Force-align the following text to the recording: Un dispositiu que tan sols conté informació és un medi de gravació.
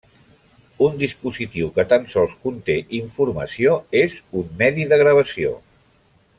Un 0.85 0.95
dispositiu 1.01 1.67
que 1.75 1.85
tan 1.91 2.07
sols 2.13 2.33
conté 2.47 2.79
informació 3.01 3.77
és 4.03 4.19
un 4.43 4.51
medi 4.63 4.89
de 4.95 5.03
gravació. 5.05 5.57